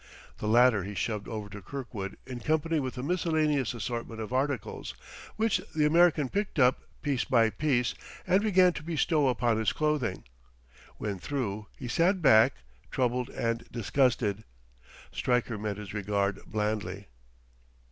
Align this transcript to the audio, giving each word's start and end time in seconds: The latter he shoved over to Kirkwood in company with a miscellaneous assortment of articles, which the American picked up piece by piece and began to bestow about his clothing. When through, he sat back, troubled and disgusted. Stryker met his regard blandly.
The 0.39 0.47
latter 0.47 0.83
he 0.83 0.95
shoved 0.95 1.27
over 1.27 1.47
to 1.49 1.61
Kirkwood 1.61 2.17
in 2.25 2.39
company 2.39 2.79
with 2.79 2.97
a 2.97 3.03
miscellaneous 3.03 3.75
assortment 3.75 4.19
of 4.19 4.33
articles, 4.33 4.95
which 5.35 5.61
the 5.75 5.85
American 5.85 6.27
picked 6.27 6.57
up 6.57 6.81
piece 7.03 7.23
by 7.23 7.51
piece 7.51 7.93
and 8.25 8.41
began 8.41 8.73
to 8.73 8.81
bestow 8.81 9.27
about 9.27 9.57
his 9.57 9.71
clothing. 9.73 10.23
When 10.97 11.19
through, 11.19 11.67
he 11.77 11.87
sat 11.87 12.19
back, 12.19 12.53
troubled 12.89 13.29
and 13.29 13.63
disgusted. 13.71 14.43
Stryker 15.11 15.59
met 15.59 15.77
his 15.77 15.93
regard 15.93 16.39
blandly. 16.47 17.05